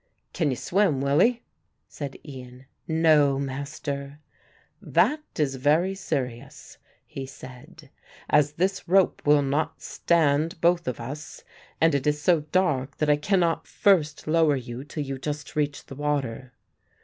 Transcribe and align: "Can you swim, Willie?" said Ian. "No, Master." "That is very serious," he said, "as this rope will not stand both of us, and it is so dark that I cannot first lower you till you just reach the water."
"Can 0.33 0.49
you 0.49 0.55
swim, 0.55 0.99
Willie?" 0.99 1.43
said 1.87 2.17
Ian. 2.25 2.65
"No, 2.87 3.37
Master." 3.37 4.19
"That 4.81 5.21
is 5.37 5.57
very 5.57 5.93
serious," 5.93 6.79
he 7.05 7.27
said, 7.27 7.91
"as 8.27 8.53
this 8.53 8.87
rope 8.89 9.21
will 9.27 9.43
not 9.43 9.79
stand 9.79 10.59
both 10.59 10.87
of 10.87 10.99
us, 10.99 11.43
and 11.79 11.93
it 11.93 12.07
is 12.07 12.19
so 12.19 12.39
dark 12.51 12.97
that 12.97 13.11
I 13.11 13.15
cannot 13.15 13.67
first 13.67 14.25
lower 14.27 14.55
you 14.55 14.83
till 14.83 15.03
you 15.03 15.19
just 15.19 15.55
reach 15.55 15.85
the 15.85 15.93
water." 15.93 16.53